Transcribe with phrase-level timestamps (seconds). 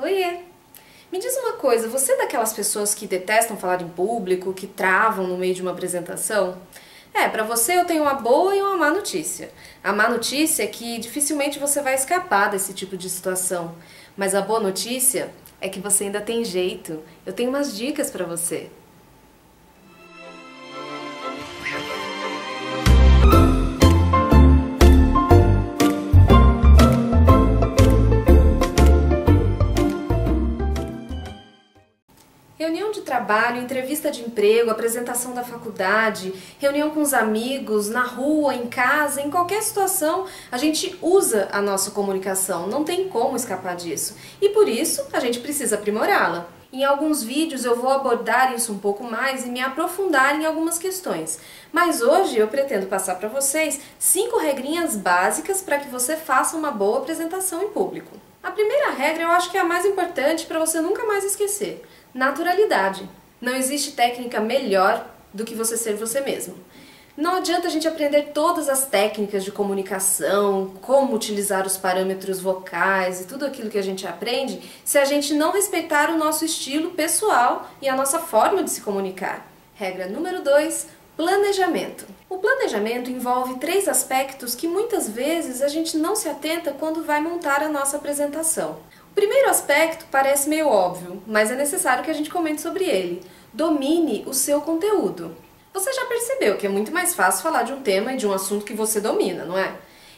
[0.00, 0.42] Oiê!
[1.10, 5.26] Me diz uma coisa, você é daquelas pessoas que detestam falar em público, que travam
[5.26, 6.56] no meio de uma apresentação?
[7.12, 9.50] É, para você eu tenho uma boa e uma má notícia.
[9.82, 13.74] A má notícia é que dificilmente você vai escapar desse tipo de situação.
[14.16, 17.02] Mas a boa notícia é que você ainda tem jeito.
[17.26, 18.70] Eu tenho umas dicas para você.
[33.18, 39.20] Trabalho, entrevista de emprego, apresentação da faculdade, reunião com os amigos, na rua, em casa,
[39.20, 44.14] em qualquer situação, a gente usa a nossa comunicação, não tem como escapar disso.
[44.40, 46.46] E por isso, a gente precisa aprimorá-la.
[46.72, 50.78] Em alguns vídeos eu vou abordar isso um pouco mais e me aprofundar em algumas
[50.78, 51.40] questões.
[51.72, 56.70] Mas hoje eu pretendo passar para vocês cinco regrinhas básicas para que você faça uma
[56.70, 58.16] boa apresentação em público.
[58.40, 61.84] A primeira regra eu acho que é a mais importante para você nunca mais esquecer
[62.14, 63.08] naturalidade.
[63.40, 66.56] Não existe técnica melhor do que você ser você mesmo.
[67.16, 73.20] Não adianta a gente aprender todas as técnicas de comunicação, como utilizar os parâmetros vocais
[73.20, 76.92] e tudo aquilo que a gente aprende, se a gente não respeitar o nosso estilo
[76.92, 79.46] pessoal e a nossa forma de se comunicar.
[79.74, 80.86] Regra número 2:
[81.18, 82.06] planejamento.
[82.30, 87.20] O planejamento envolve três aspectos que muitas vezes a gente não se atenta quando vai
[87.20, 88.78] montar a nossa apresentação.
[89.10, 93.20] O primeiro aspecto parece meio óbvio, mas é necessário que a gente comente sobre ele.
[93.52, 95.36] Domine o seu conteúdo.
[95.74, 98.32] Você já percebeu que é muito mais fácil falar de um tema e de um
[98.32, 99.74] assunto que você domina, não é?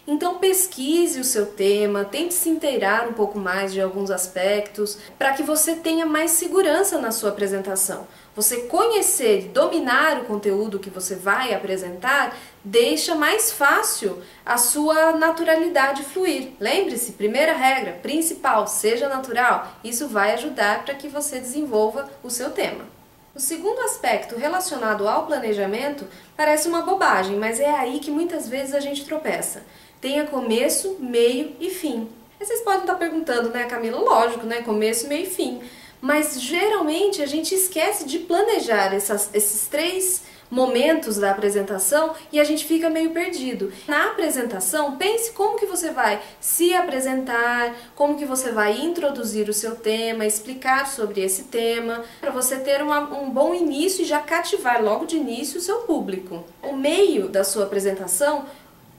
[0.07, 5.33] Então pesquise o seu tema, tente se inteirar um pouco mais de alguns aspectos para
[5.33, 8.09] que você tenha mais segurança na sua apresentação.
[8.35, 15.13] Você conhecer e dominar o conteúdo que você vai apresentar deixa mais fácil a sua
[15.13, 16.53] naturalidade fluir.
[16.59, 19.69] Lembre-se, primeira regra, principal, seja natural.
[19.85, 22.85] Isso vai ajudar para que você desenvolva o seu tema.
[23.33, 26.05] O segundo aspecto relacionado ao planejamento
[26.37, 29.63] parece uma bobagem, mas é aí que muitas vezes a gente tropeça.
[30.01, 32.09] Tenha começo, meio e fim.
[32.39, 33.99] Vocês podem estar perguntando, né, Camila?
[34.01, 34.63] Lógico, né?
[34.63, 35.61] Começo, meio e fim.
[36.01, 42.45] Mas geralmente a gente esquece de planejar essas, esses três momentos da apresentação e a
[42.45, 43.71] gente fica meio perdido.
[43.87, 49.55] Na apresentação, pense como que você vai se apresentar, como que você vai introduzir o
[49.55, 54.19] seu tema, explicar sobre esse tema, para você ter uma, um bom início e já
[54.21, 56.43] cativar logo de início o seu público.
[56.63, 58.47] O meio da sua apresentação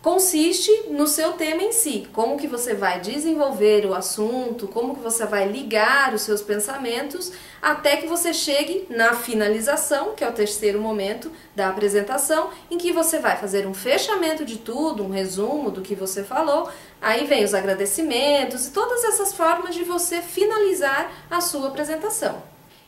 [0.01, 5.01] consiste no seu tema em si, como que você vai desenvolver o assunto, como que
[5.01, 7.31] você vai ligar os seus pensamentos
[7.61, 12.91] até que você chegue na finalização, que é o terceiro momento da apresentação, em que
[12.91, 16.67] você vai fazer um fechamento de tudo, um resumo do que você falou,
[16.99, 22.41] aí vem os agradecimentos e todas essas formas de você finalizar a sua apresentação.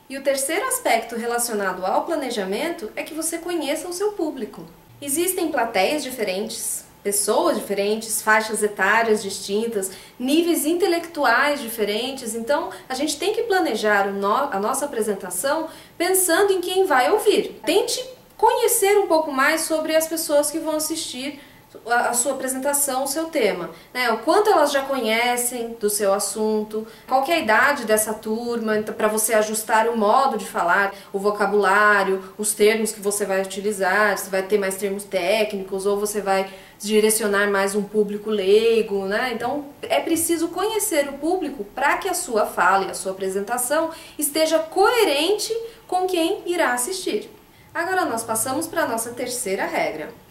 [0.10, 4.66] E o terceiro aspecto relacionado ao planejamento é que você conheça o seu público.
[5.00, 12.34] Existem plateias diferentes, pessoas diferentes, faixas etárias distintas, níveis intelectuais diferentes.
[12.34, 17.60] Então, a gente tem que planejar a nossa apresentação pensando em quem vai ouvir.
[17.66, 18.04] Tente
[18.38, 21.40] conhecer um pouco mais sobre as pessoas que vão assistir
[21.86, 24.12] a sua apresentação, o seu tema, né?
[24.12, 28.94] O quanto elas já conhecem do seu assunto, qual é a idade dessa turma, então,
[28.94, 34.18] para você ajustar o modo de falar, o vocabulário, os termos que você vai utilizar,
[34.18, 39.32] se vai ter mais termos técnicos ou você vai direcionar mais um público leigo, né?
[39.34, 43.92] Então é preciso conhecer o público para que a sua fala e a sua apresentação
[44.18, 45.56] esteja coerente
[45.88, 47.30] com quem irá assistir.
[47.74, 50.23] Agora nós passamos para a nossa terceira regra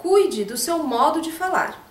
[0.00, 1.86] Cuide do seu modo de falar.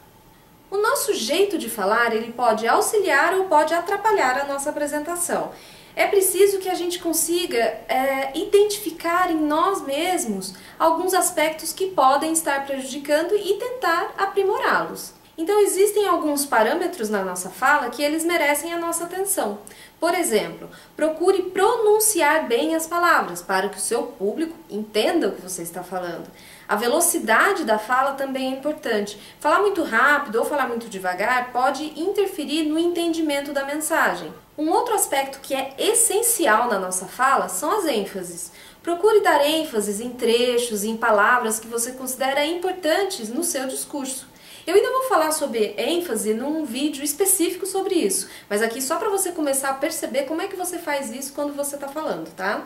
[0.72, 5.52] O nosso jeito de falar, ele pode auxiliar ou pode atrapalhar a nossa apresentação.
[5.96, 12.32] É preciso que a gente consiga é, identificar em nós mesmos alguns aspectos que podem
[12.32, 15.14] estar prejudicando e tentar aprimorá-los.
[15.40, 19.60] Então existem alguns parâmetros na nossa fala que eles merecem a nossa atenção.
[19.98, 25.42] Por exemplo, procure pronunciar bem as palavras para que o seu público entenda o que
[25.42, 26.30] você está falando.
[26.68, 29.18] A velocidade da fala também é importante.
[29.40, 34.34] Falar muito rápido ou falar muito devagar pode interferir no entendimento da mensagem.
[34.58, 38.52] Um outro aspecto que é essencial na nossa fala são as ênfases.
[38.84, 44.28] Procure dar ênfases em trechos, em palavras que você considera importantes no seu discurso.
[44.68, 49.10] Eu ainda vou falar sobre ênfase num vídeo específico sobre isso, mas aqui só para
[49.10, 52.66] você começar a perceber como é que você faz isso quando você está falando, tá?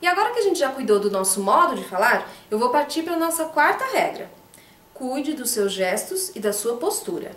[0.00, 3.02] E agora que a gente já cuidou do nosso modo de falar, eu vou partir
[3.02, 4.30] para a nossa quarta regra.
[4.94, 7.32] Cuide dos seus gestos e da sua postura.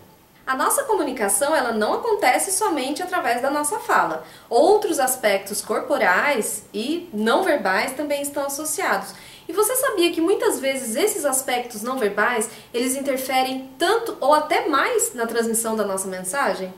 [0.48, 4.24] A nossa comunicação ela não acontece somente através da nossa fala.
[4.48, 9.16] Outros aspectos corporais e não verbais também estão associados.
[9.48, 14.68] E você sabia que muitas vezes esses aspectos não verbais, eles interferem tanto ou até
[14.68, 16.74] mais na transmissão da nossa mensagem?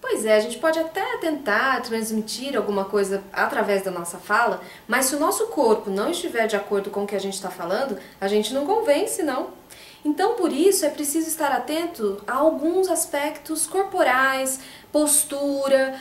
[0.00, 5.06] Pois é, a gente pode até tentar transmitir alguma coisa através da nossa fala, mas
[5.06, 7.98] se o nosso corpo não estiver de acordo com o que a gente está falando,
[8.18, 9.50] a gente não convence, não.
[10.04, 14.60] Então, por isso, é preciso estar atento a alguns aspectos corporais,
[14.90, 15.94] postura,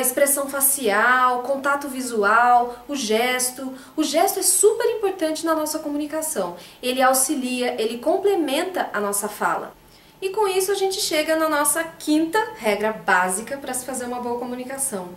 [0.00, 3.72] expressão facial, contato visual, o gesto.
[3.96, 6.56] O gesto é super importante na nossa comunicação.
[6.82, 9.74] Ele auxilia, ele complementa a nossa fala.
[10.20, 14.20] E com isso a gente chega na nossa quinta regra básica para se fazer uma
[14.20, 15.08] boa comunicação.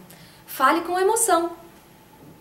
[0.46, 1.61] Fale com emoção.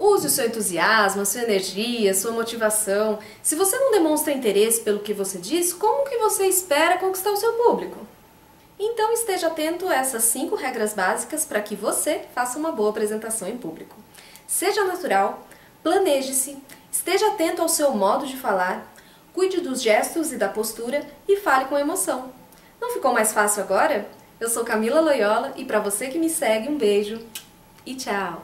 [0.01, 3.19] Use o seu entusiasmo, a sua energia, a sua motivação.
[3.43, 7.37] Se você não demonstra interesse pelo que você diz, como que você espera conquistar o
[7.37, 7.99] seu público?
[8.79, 13.47] Então esteja atento a essas cinco regras básicas para que você faça uma boa apresentação
[13.47, 13.95] em público.
[14.47, 15.47] Seja natural,
[15.83, 16.57] planeje-se,
[16.91, 18.91] esteja atento ao seu modo de falar,
[19.35, 22.33] cuide dos gestos e da postura e fale com emoção.
[22.81, 24.09] Não ficou mais fácil agora?
[24.41, 27.21] Eu sou Camila Loyola e para você que me segue, um beijo
[27.85, 28.43] e tchau!